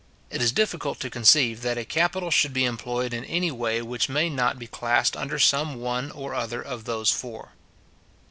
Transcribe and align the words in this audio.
It 0.31 0.41
is 0.41 0.51
difficult 0.51 0.99
to 1.01 1.11
conceive 1.11 1.61
that 1.61 1.77
a 1.77 1.85
capital 1.85 2.31
should 2.31 2.53
be 2.53 2.65
employed 2.65 3.13
in 3.13 3.23
any 3.25 3.51
way 3.51 3.83
which 3.83 4.09
may 4.09 4.31
not 4.31 4.57
be 4.57 4.65
classed 4.65 5.15
under 5.15 5.37
some 5.37 5.75
one 5.75 6.09
or 6.09 6.33
other 6.33 6.59
of 6.59 6.85
those 6.85 7.11
four. 7.11 7.49